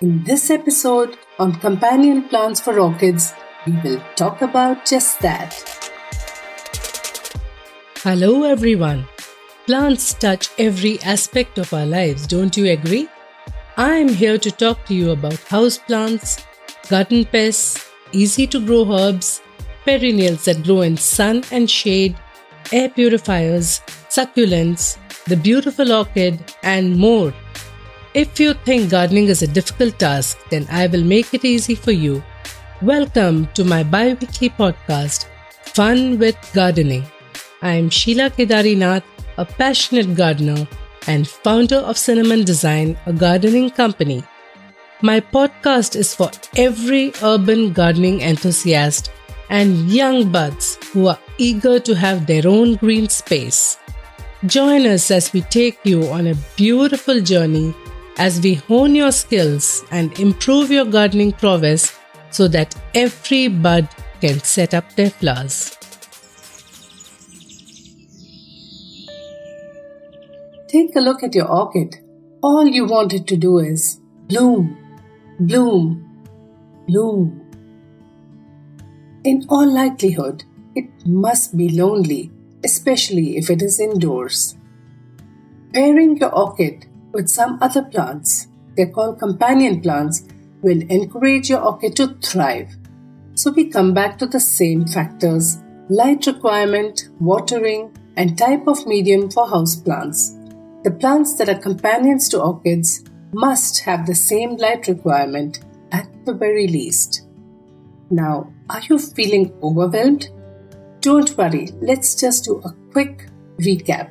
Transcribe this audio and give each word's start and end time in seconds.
In 0.00 0.22
this 0.22 0.48
episode 0.48 1.18
on 1.40 1.56
companion 1.58 2.28
plants 2.28 2.60
for 2.60 2.78
orchids, 2.78 3.32
we 3.66 3.72
will 3.82 4.00
talk 4.14 4.42
about 4.42 4.86
just 4.86 5.18
that. 5.22 5.52
Hello, 8.04 8.44
everyone. 8.44 9.06
Plants 9.66 10.14
touch 10.14 10.50
every 10.56 11.02
aspect 11.02 11.58
of 11.58 11.74
our 11.74 11.84
lives, 11.84 12.28
don't 12.28 12.56
you 12.56 12.70
agree? 12.70 13.08
I 13.76 13.96
am 13.96 14.08
here 14.08 14.38
to 14.38 14.52
talk 14.52 14.84
to 14.84 14.94
you 14.94 15.10
about 15.10 15.44
houseplants, 15.50 16.46
garden 16.88 17.24
pests, 17.24 17.90
easy 18.12 18.46
to 18.46 18.64
grow 18.64 18.88
herbs, 18.92 19.42
perennials 19.84 20.44
that 20.44 20.62
grow 20.62 20.82
in 20.82 20.96
sun 20.96 21.42
and 21.50 21.68
shade, 21.68 22.16
air 22.70 22.88
purifiers, 22.88 23.80
succulents, 24.08 24.96
the 25.24 25.36
beautiful 25.36 25.92
orchid, 25.92 26.38
and 26.62 26.96
more. 26.96 27.34
If 28.18 28.40
you 28.40 28.54
think 28.66 28.90
gardening 28.90 29.28
is 29.28 29.42
a 29.42 29.46
difficult 29.46 30.00
task, 30.00 30.38
then 30.50 30.66
I 30.72 30.88
will 30.88 31.04
make 31.04 31.34
it 31.34 31.44
easy 31.44 31.76
for 31.76 31.92
you. 31.92 32.20
Welcome 32.82 33.46
to 33.54 33.62
my 33.72 33.84
bi 33.84 34.14
weekly 34.20 34.48
podcast, 34.50 35.26
Fun 35.76 36.18
with 36.18 36.50
Gardening. 36.52 37.04
I 37.62 37.74
am 37.74 37.90
Sheila 37.90 38.28
Kedarinath, 38.30 39.04
a 39.36 39.44
passionate 39.44 40.16
gardener 40.16 40.66
and 41.06 41.28
founder 41.28 41.76
of 41.76 41.96
Cinnamon 41.96 42.44
Design, 42.44 42.98
a 43.06 43.12
gardening 43.12 43.70
company. 43.70 44.24
My 45.00 45.20
podcast 45.20 45.94
is 45.94 46.12
for 46.12 46.32
every 46.56 47.12
urban 47.22 47.72
gardening 47.72 48.22
enthusiast 48.22 49.12
and 49.48 49.88
young 49.88 50.32
buds 50.32 50.76
who 50.92 51.06
are 51.06 51.20
eager 51.38 51.78
to 51.78 51.94
have 51.94 52.26
their 52.26 52.48
own 52.48 52.74
green 52.74 53.08
space. 53.08 53.78
Join 54.46 54.88
us 54.88 55.12
as 55.12 55.32
we 55.32 55.42
take 55.42 55.78
you 55.84 56.08
on 56.08 56.26
a 56.26 56.40
beautiful 56.56 57.20
journey 57.20 57.74
as 58.18 58.40
we 58.40 58.54
hone 58.54 58.94
your 58.94 59.12
skills 59.12 59.84
and 59.90 60.18
improve 60.18 60.70
your 60.70 60.84
gardening 60.84 61.32
prowess 61.32 61.96
so 62.30 62.48
that 62.48 62.74
every 62.94 63.48
bud 63.48 63.88
can 64.20 64.40
set 64.40 64.74
up 64.74 64.92
their 64.96 65.10
flowers. 65.10 65.76
Take 70.68 70.94
a 70.96 71.00
look 71.00 71.22
at 71.22 71.34
your 71.34 71.48
orchid. 71.48 71.96
All 72.42 72.66
you 72.66 72.84
want 72.84 73.14
it 73.14 73.26
to 73.28 73.36
do 73.36 73.58
is 73.58 74.00
bloom, 74.26 74.76
bloom, 75.40 76.04
bloom. 76.86 77.40
In 79.24 79.46
all 79.48 79.66
likelihood, 79.66 80.44
it 80.74 80.90
must 81.06 81.56
be 81.56 81.68
lonely 81.70 82.30
especially 82.64 83.36
if 83.36 83.50
it 83.50 83.62
is 83.62 83.80
indoors. 83.80 84.56
Pairing 85.72 86.16
your 86.16 86.34
orchid 86.34 86.86
with 87.12 87.28
some 87.28 87.58
other 87.60 87.82
plants, 87.82 88.48
they're 88.76 88.90
called 88.90 89.18
companion 89.18 89.80
plants, 89.80 90.24
will 90.62 90.82
encourage 90.90 91.50
your 91.50 91.60
orchid 91.60 91.96
to 91.96 92.14
thrive. 92.22 92.76
So 93.34 93.52
we 93.52 93.68
come 93.68 93.94
back 93.94 94.18
to 94.18 94.26
the 94.26 94.40
same 94.40 94.86
factors 94.86 95.58
light 95.90 96.26
requirement, 96.26 97.08
watering, 97.18 97.90
and 98.16 98.36
type 98.36 98.66
of 98.66 98.86
medium 98.86 99.30
for 99.30 99.48
house 99.48 99.74
plants. 99.76 100.34
The 100.84 100.90
plants 100.90 101.36
that 101.36 101.48
are 101.48 101.58
companions 101.58 102.28
to 102.30 102.42
orchids 102.42 103.04
must 103.32 103.80
have 103.80 104.06
the 104.06 104.14
same 104.14 104.56
light 104.56 104.86
requirement 104.86 105.60
at 105.92 106.08
the 106.26 106.34
very 106.34 106.66
least. 106.66 107.26
Now, 108.10 108.52
are 108.68 108.82
you 108.88 108.98
feeling 108.98 109.52
overwhelmed? 109.62 110.30
Don't 111.00 111.36
worry, 111.38 111.68
let's 111.80 112.14
just 112.14 112.44
do 112.44 112.60
a 112.64 112.74
quick 112.92 113.28
recap. 113.60 114.10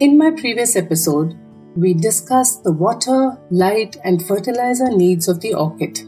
In 0.00 0.16
my 0.16 0.30
previous 0.30 0.76
episode, 0.76 1.36
we 1.76 1.94
discussed 1.94 2.64
the 2.64 2.72
water, 2.72 3.38
light, 3.50 3.96
and 4.04 4.26
fertilizer 4.26 4.90
needs 4.90 5.28
of 5.28 5.40
the 5.40 5.54
orchid. 5.54 6.00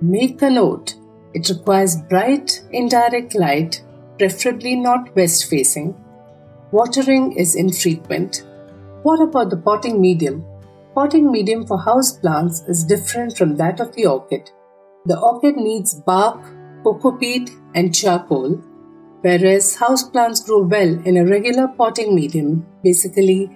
Make 0.00 0.42
a 0.42 0.50
note, 0.50 0.94
it 1.34 1.48
requires 1.48 1.96
bright, 1.96 2.62
indirect 2.72 3.34
light, 3.34 3.82
preferably 4.18 4.74
not 4.74 5.14
west 5.14 5.48
facing. 5.48 5.94
Watering 6.72 7.32
is 7.32 7.54
infrequent. 7.54 8.44
What 9.02 9.20
about 9.20 9.50
the 9.50 9.56
potting 9.56 10.00
medium? 10.00 10.44
Potting 10.94 11.30
medium 11.30 11.66
for 11.66 11.78
house 11.78 12.18
plants 12.18 12.62
is 12.68 12.84
different 12.84 13.36
from 13.36 13.56
that 13.56 13.80
of 13.80 13.94
the 13.94 14.06
orchid. 14.06 14.50
The 15.04 15.18
orchid 15.20 15.56
needs 15.56 15.94
bark, 15.94 16.42
coco 16.82 17.12
peat, 17.12 17.50
and 17.74 17.94
charcoal, 17.94 18.54
whereas 19.20 19.76
house 19.76 20.02
plants 20.02 20.40
grow 20.40 20.62
well 20.62 20.98
in 21.04 21.16
a 21.16 21.24
regular 21.24 21.68
potting 21.68 22.14
medium, 22.14 22.66
basically 22.82 23.50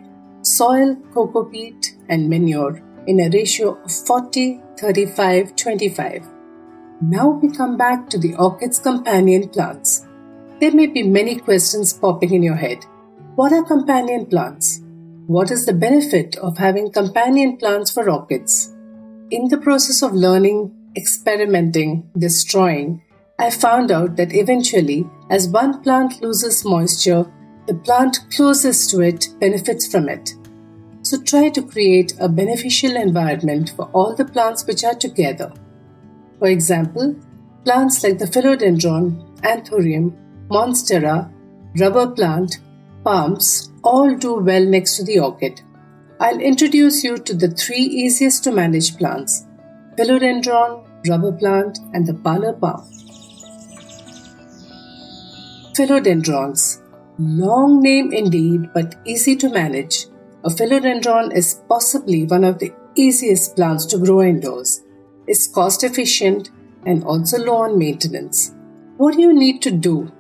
soil, 0.57 0.97
coco 1.13 1.45
peat, 1.45 1.97
and 2.09 2.29
manure 2.29 2.83
in 3.07 3.21
a 3.21 3.31
ratio 3.31 3.81
of 3.83 3.93
40 3.93 4.61
35 4.79 5.57
25. 5.57 6.29
Now 7.03 7.29
we 7.31 7.51
come 7.51 7.77
back 7.77 8.11
to 8.11 8.19
the 8.19 8.35
orchid's 8.35 8.79
companion 8.79 9.49
plants. 9.49 10.07
There 10.61 10.73
may 10.73 10.87
be 10.87 11.03
many 11.03 11.37
questions 11.37 11.93
popping 11.93 12.35
in 12.35 12.43
your 12.43 12.57
head. 12.57 12.85
What 13.37 13.53
are 13.53 13.65
companion 13.65 14.27
plants? 14.27 14.81
What 15.27 15.51
is 15.51 15.65
the 15.65 15.73
benefit 15.73 16.37
of 16.37 16.59
having 16.59 16.93
companion 16.93 17.57
plants 17.57 17.91
for 17.91 18.11
orchids? 18.11 18.75
In 19.31 19.49
the 19.49 19.59
process 19.59 20.03
of 20.03 20.13
learning, 20.13 20.75
experimenting, 20.97 22.11
destroying, 22.19 23.03
I 23.39 23.51
found 23.51 23.91
out 23.91 24.17
that 24.17 24.35
eventually, 24.35 25.09
as 25.31 25.49
one 25.49 25.83
plant 25.83 26.21
loses 26.21 26.65
moisture, 26.65 27.25
the 27.67 27.75
plant 27.75 28.19
closest 28.35 28.91
to 28.91 29.01
it 29.01 29.29
benefits 29.41 29.87
from 29.87 30.09
it. 30.09 30.35
So 31.11 31.21
try 31.21 31.49
to 31.49 31.63
create 31.63 32.13
a 32.21 32.29
beneficial 32.29 32.95
environment 32.95 33.73
for 33.75 33.87
all 33.87 34.15
the 34.15 34.25
plants 34.25 34.65
which 34.65 34.85
are 34.85 34.95
together. 34.95 35.53
For 36.39 36.47
example, 36.47 37.17
plants 37.65 38.05
like 38.05 38.19
the 38.19 38.27
philodendron, 38.27 39.41
anthurium, 39.41 40.13
monstera, 40.51 41.29
rubber 41.81 42.07
plant, 42.13 42.59
palms 43.03 43.73
all 43.83 44.15
do 44.15 44.35
well 44.35 44.65
next 44.65 44.99
to 44.99 45.05
the 45.05 45.19
orchid. 45.19 45.61
I'll 46.21 46.39
introduce 46.39 47.03
you 47.03 47.19
to 47.19 47.35
the 47.35 47.51
three 47.51 47.87
easiest 48.03 48.45
to 48.45 48.53
manage 48.53 48.97
plants 48.97 49.47
philodendron, 49.99 50.87
rubber 51.09 51.33
plant, 51.33 51.81
and 51.93 52.07
the 52.07 52.15
parlor 52.15 52.53
palm. 52.53 52.89
Philodendrons. 55.75 56.81
Long 57.19 57.83
name 57.83 58.13
indeed, 58.13 58.73
but 58.73 58.95
easy 59.05 59.35
to 59.35 59.49
manage. 59.49 60.07
A 60.43 60.49
philodendron 60.49 61.37
is 61.37 61.61
possibly 61.69 62.25
one 62.25 62.45
of 62.45 62.59
the 62.59 62.73
easiest 62.95 63.57
plants 63.57 63.85
to 63.87 63.99
grow 63.99 64.23
indoors. 64.23 64.83
It's 65.27 65.47
cost 65.47 65.85
efficient 65.85 66.51
and 66.87 67.05
also 67.05 67.37
low 67.37 67.57
on 67.57 67.79
maintenance. 67.79 68.55
What 68.97 69.17
do 69.17 69.21
you 69.21 69.35
need 69.35 69.61
to 69.63 69.71
do? 69.71 70.11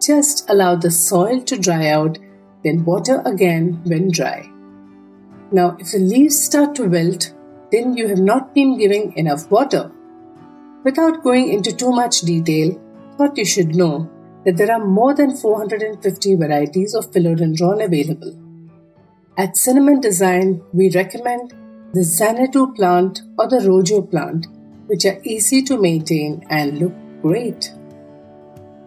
Just 0.00 0.48
allow 0.48 0.76
the 0.76 0.92
soil 0.92 1.40
to 1.42 1.58
dry 1.58 1.88
out, 1.88 2.18
then 2.62 2.84
water 2.84 3.20
again 3.26 3.80
when 3.82 4.12
dry. 4.12 4.48
Now, 5.50 5.76
if 5.80 5.90
the 5.90 5.98
leaves 5.98 6.40
start 6.40 6.76
to 6.76 6.88
wilt, 6.88 7.34
then 7.72 7.96
you 7.96 8.06
have 8.06 8.18
not 8.20 8.54
been 8.54 8.78
giving 8.78 9.12
enough 9.16 9.50
water. 9.50 9.90
Without 10.84 11.24
going 11.24 11.52
into 11.52 11.74
too 11.74 11.90
much 11.90 12.20
detail, 12.20 12.70
what 13.16 13.36
you 13.36 13.44
should 13.44 13.74
know 13.74 14.08
that 14.44 14.56
there 14.56 14.70
are 14.70 14.86
more 14.86 15.14
than 15.14 15.36
450 15.36 16.36
varieties 16.36 16.94
of 16.94 17.10
philodendron 17.10 17.84
available. 17.84 18.47
At 19.38 19.56
Cinnamon 19.56 20.00
Design, 20.00 20.60
we 20.72 20.90
recommend 20.90 21.54
the 21.92 22.02
Xanadu 22.02 22.72
plant 22.74 23.22
or 23.38 23.48
the 23.48 23.60
Rojo 23.60 24.02
plant, 24.02 24.48
which 24.88 25.04
are 25.04 25.20
easy 25.22 25.62
to 25.62 25.78
maintain 25.80 26.44
and 26.50 26.80
look 26.80 26.92
great. 27.22 27.72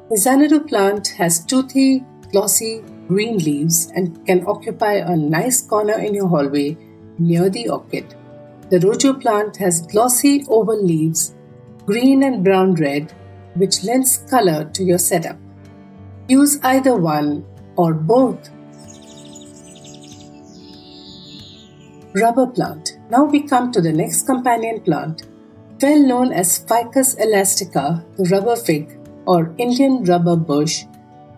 The 0.10 0.18
Xanadu 0.18 0.60
plant 0.68 1.08
has 1.20 1.46
toothy, 1.46 2.04
glossy 2.34 2.84
green 3.08 3.38
leaves 3.38 3.94
and 3.96 4.26
can 4.26 4.46
occupy 4.46 4.96
a 4.96 5.16
nice 5.16 5.62
corner 5.62 5.98
in 5.98 6.14
your 6.14 6.28
hallway 6.28 6.78
near 7.18 7.50
the 7.50 7.70
orchid. 7.70 8.14
The 8.70 8.82
Rojo 8.82 9.14
plant 9.14 9.56
has 9.56 9.88
glossy 9.88 10.44
oval 10.50 10.84
leaves, 10.84 11.34
green 11.86 12.24
and 12.24 12.44
brown 12.44 12.76
red, 12.76 13.14
which 13.56 13.86
lends 13.86 14.18
color 14.30 14.66
to 14.66 14.84
your 14.84 14.98
setup. 14.98 15.38
Use 16.28 16.60
either 16.62 16.98
one 16.98 17.46
or 17.78 17.94
both. 17.94 18.50
Rubber 22.14 22.48
plant. 22.48 22.98
Now 23.10 23.24
we 23.24 23.42
come 23.42 23.72
to 23.72 23.80
the 23.80 23.94
next 23.94 24.26
companion 24.26 24.82
plant, 24.82 25.28
well 25.82 26.06
known 26.06 26.34
as 26.34 26.60
Ficus 26.60 27.16
elastica, 27.16 28.04
the 28.18 28.26
rubber 28.26 28.58
fig, 28.58 29.00
or 29.26 29.56
Indian 29.58 30.04
rubber 30.04 30.36
bush. 30.36 30.84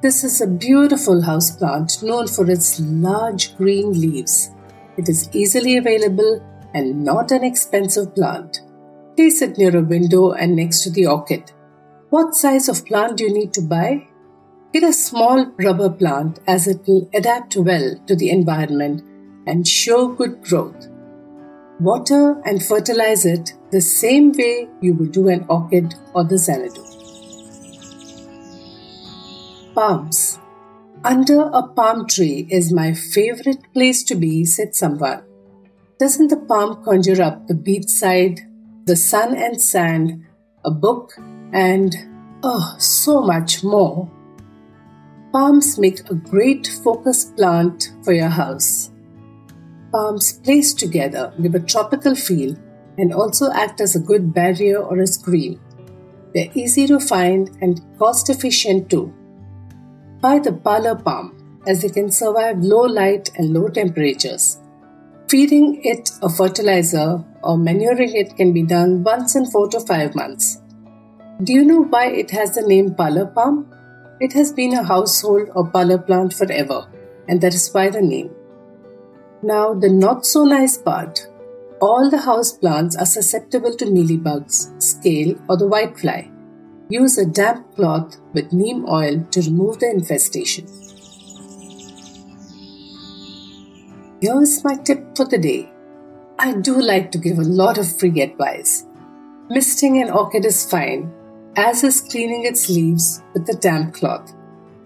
This 0.01 0.23
is 0.23 0.41
a 0.41 0.47
beautiful 0.47 1.21
house 1.21 1.51
plant 1.51 2.01
known 2.01 2.27
for 2.27 2.49
its 2.49 2.79
large 2.79 3.55
green 3.55 3.93
leaves. 3.93 4.49
It 4.97 5.07
is 5.09 5.29
easily 5.31 5.77
available 5.77 6.41
and 6.73 7.05
not 7.05 7.31
an 7.31 7.43
expensive 7.43 8.15
plant. 8.15 8.61
Place 9.15 9.43
it 9.43 9.59
near 9.59 9.77
a 9.77 9.83
window 9.83 10.31
and 10.31 10.55
next 10.55 10.81
to 10.81 10.89
the 10.89 11.05
orchid. 11.05 11.51
What 12.09 12.33
size 12.33 12.67
of 12.67 12.83
plant 12.83 13.17
do 13.17 13.25
you 13.25 13.33
need 13.33 13.53
to 13.53 13.61
buy? 13.61 14.07
Get 14.73 14.83
a 14.83 14.91
small 14.91 15.51
rubber 15.59 15.91
plant 15.91 16.39
as 16.47 16.67
it 16.67 16.81
will 16.87 17.07
adapt 17.13 17.55
well 17.57 17.95
to 18.07 18.15
the 18.15 18.31
environment 18.31 19.03
and 19.45 19.67
show 19.67 20.07
good 20.07 20.41
growth. 20.43 20.87
Water 21.79 22.41
and 22.45 22.63
fertilize 22.63 23.25
it 23.25 23.53
the 23.71 23.81
same 23.81 24.31
way 24.31 24.69
you 24.79 24.93
would 24.93 25.11
do 25.11 25.27
an 25.27 25.45
orchid 25.49 25.95
or 26.13 26.23
the 26.23 26.37
xanadu. 26.37 26.83
Palms. 29.73 30.39
Under 31.03 31.41
a 31.41 31.63
palm 31.63 32.07
tree 32.07 32.47
is 32.49 32.71
my 32.71 32.93
favorite 32.93 33.61
place 33.73 34.03
to 34.03 34.15
be, 34.15 34.45
said 34.45 34.75
someone. 34.75 35.23
Doesn't 35.99 36.29
the 36.29 36.37
palm 36.37 36.83
conjure 36.83 37.21
up 37.21 37.47
the 37.47 37.53
beachside, 37.53 38.39
the 38.85 38.95
sun 38.95 39.35
and 39.35 39.61
sand, 39.61 40.25
a 40.63 40.71
book, 40.71 41.13
and 41.51 41.95
oh, 42.43 42.75
so 42.77 43.21
much 43.21 43.63
more? 43.63 44.09
Palms 45.33 45.79
make 45.79 46.09
a 46.09 46.13
great 46.13 46.67
focus 46.83 47.25
plant 47.25 47.91
for 48.03 48.13
your 48.13 48.29
house. 48.29 48.92
Palms 49.93 50.33
placed 50.33 50.79
together 50.79 51.33
give 51.41 51.55
a 51.55 51.59
tropical 51.59 52.15
feel 52.15 52.55
and 52.97 53.13
also 53.13 53.51
act 53.51 53.79
as 53.79 53.95
a 53.95 53.99
good 53.99 54.33
barrier 54.33 54.77
or 54.77 54.99
a 54.99 55.07
screen. 55.07 55.59
They're 56.33 56.51
easy 56.53 56.87
to 56.87 56.99
find 56.99 57.55
and 57.61 57.81
cost 57.99 58.29
efficient 58.29 58.89
too 58.89 59.13
Buy 60.23 60.39
the 60.39 60.53
parlor 60.53 60.95
palm 60.95 61.59
as 61.67 61.81
they 61.81 61.89
can 61.89 62.09
survive 62.09 62.59
low 62.59 62.83
light 62.83 63.29
and 63.35 63.53
low 63.53 63.67
temperatures. 63.67 64.57
Feeding 65.27 65.81
it 65.83 66.11
a 66.21 66.29
fertilizer 66.29 67.21
or 67.43 67.57
manuring 67.57 68.15
it 68.15 68.37
can 68.37 68.53
be 68.53 68.63
done 68.63 69.03
once 69.03 69.35
in 69.35 69.45
4 69.45 69.67
to 69.71 69.81
5 69.81 70.15
months. 70.15 70.61
Do 71.43 71.51
you 71.51 71.65
know 71.65 71.83
why 71.83 72.05
it 72.05 72.31
has 72.31 72.55
the 72.55 72.61
name 72.61 72.95
parlor 72.95 73.25
palm? 73.25 73.67
It 74.21 74.31
has 74.31 74.53
been 74.53 74.73
a 74.75 74.83
household 74.83 75.49
or 75.55 75.69
parlor 75.69 75.97
plant 75.97 76.33
forever, 76.33 76.87
and 77.27 77.41
that 77.41 77.53
is 77.53 77.69
why 77.73 77.89
the 77.89 78.01
name. 78.01 78.31
Now, 79.43 79.73
the 79.73 79.89
not 79.89 80.25
so 80.25 80.45
nice 80.45 80.77
part 80.77 81.27
all 81.83 82.09
the 82.09 82.21
house 82.25 82.53
plants 82.53 82.95
are 82.95 83.05
susceptible 83.05 83.75
to 83.75 83.85
mealybugs, 83.85 84.81
scale, 84.81 85.35
or 85.49 85.57
the 85.57 85.67
whitefly. 85.67 86.31
Use 86.87 87.17
a 87.17 87.25
damp 87.25 87.75
cloth 87.75 88.15
with 88.31 88.53
neem 88.53 88.85
oil 88.87 89.27
to 89.31 89.41
remove 89.41 89.79
the 89.79 89.89
infestation. 89.89 90.65
Here's 94.21 94.63
my 94.63 94.75
tip 94.75 95.17
for 95.17 95.25
the 95.25 95.37
day. 95.37 95.69
I 96.39 96.53
do 96.53 96.81
like 96.81 97.11
to 97.11 97.17
give 97.17 97.37
a 97.37 97.51
lot 97.61 97.77
of 97.77 97.99
free 97.99 98.21
advice. 98.21 98.85
Misting 99.49 100.01
an 100.01 100.09
orchid 100.09 100.45
is 100.45 100.65
fine, 100.65 101.11
as 101.57 101.83
is 101.83 101.99
cleaning 101.99 102.45
its 102.45 102.69
leaves 102.69 103.21
with 103.33 103.49
a 103.49 103.57
damp 103.57 103.95
cloth. 103.95 104.33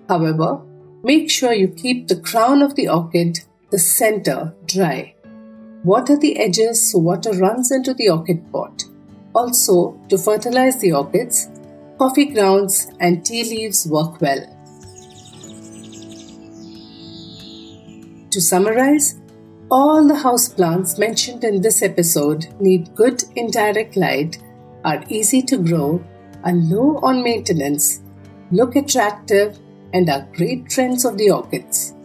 However, 0.09 0.62
make 1.04 1.30
sure 1.30 1.54
you 1.54 1.68
keep 1.68 2.07
the 2.07 2.21
crown 2.21 2.63
of 2.63 2.74
the 2.74 2.89
orchid, 2.89 3.42
the 3.69 3.80
center, 3.80 4.56
dry. 4.66 5.14
Water 5.84 6.18
the 6.18 6.38
edges 6.40 6.92
so 6.92 7.00
water 7.00 7.31
runs 7.31 7.72
into 7.72 7.94
the 7.94 8.10
orchid 8.10 8.50
pot. 8.52 8.86
Also, 9.36 10.00
to 10.10 10.18
fertilize 10.18 10.80
the 10.80 10.94
orchids, 10.94 11.50
coffee 11.98 12.25
grounds, 12.25 12.90
and 13.00 13.25
tea 13.25 13.44
leaves 13.44 13.88
work 13.88 14.22
well. 14.22 14.40
To 18.31 18.42
summarize, 18.42 19.19
all 19.69 20.08
the 20.08 20.14
houseplants 20.14 20.98
mentioned 20.98 21.44
in 21.44 21.62
this 21.62 21.81
episode 21.81 22.48
need 22.62 22.96
good 22.96 23.24
indirect 23.36 23.98
light, 23.98 24.38
are 24.86 25.04
easy 25.10 25.42
to 25.42 25.58
grow, 25.58 26.02
are 26.44 26.54
low 26.54 27.00
on 27.04 27.22
maintenance, 27.22 28.02
look 28.52 28.78
attractive, 28.78 29.60
and 29.94 30.10
are 30.10 30.28
great 30.34 30.72
friends 30.72 31.04
of 31.04 31.18
the 31.18 31.31
orchids. 31.31 31.96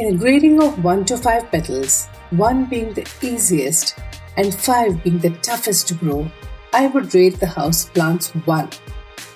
In 0.00 0.14
a 0.14 0.16
grading 0.16 0.62
of 0.62 0.82
1 0.82 1.04
to 1.04 1.18
5 1.18 1.50
petals, 1.50 2.06
1 2.30 2.64
being 2.70 2.94
the 2.94 3.06
easiest 3.20 3.98
and 4.38 4.54
5 4.54 5.04
being 5.04 5.18
the 5.18 5.28
toughest 5.48 5.88
to 5.88 5.94
grow, 5.94 6.26
I 6.72 6.86
would 6.86 7.14
rate 7.14 7.38
the 7.38 7.46
house 7.46 7.84
plants 7.84 8.30
1, 8.46 8.70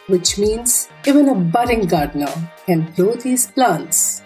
which 0.06 0.38
means 0.38 0.88
even 1.06 1.28
a 1.28 1.34
budding 1.34 1.84
gardener 1.87 2.32
can 2.64 2.90
grow 2.96 3.12
these 3.12 3.46
plants. 3.50 4.22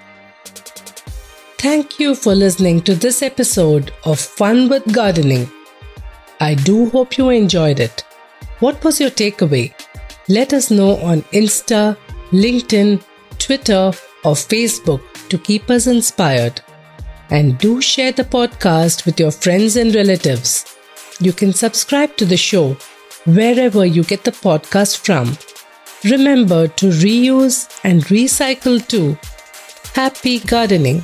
Thank 1.59 1.99
you 1.99 2.15
for 2.15 2.37
listening 2.37 2.83
to 2.83 2.95
this 2.95 3.21
episode 3.21 3.91
of 4.05 4.21
Fun 4.21 4.69
with 4.69 4.93
Gardening. 4.95 5.51
I 6.39 6.55
do 6.55 6.89
hope 6.91 7.19
you 7.19 7.31
enjoyed 7.31 7.81
it. 7.81 8.05
What 8.61 8.85
was 8.85 9.01
your 9.01 9.11
takeaway? 9.11 9.75
Let 10.29 10.53
us 10.53 10.71
know 10.71 10.99
on 10.99 11.23
Insta, 11.43 11.97
LinkedIn, 12.31 13.03
Twitter, 13.41 13.91
or 14.25 14.35
Facebook 14.35 15.01
to 15.31 15.39
keep 15.39 15.71
us 15.71 15.87
inspired. 15.87 16.61
And 17.31 17.59
do 17.59 17.81
share 17.81 18.13
the 18.13 18.25
podcast 18.25 19.05
with 19.05 19.21
your 19.21 19.31
friends 19.31 19.77
and 19.77 19.95
relatives. 19.95 20.77
You 21.21 21.33
can 21.33 21.53
subscribe 21.53 22.17
to 22.17 22.25
the 22.25 22.37
show 22.37 22.77
wherever 23.27 23.85
you 23.85 24.05
get 24.05 24.25
the 24.25 24.33
podcast 24.33 24.99
from. 24.99 25.37
Remember 26.11 26.69
to 26.69 26.87
reuse 26.87 27.69
and 27.85 28.05
recycle 28.05 28.87
too. 28.87 29.19
Happy 29.95 30.39
gardening! 30.39 31.03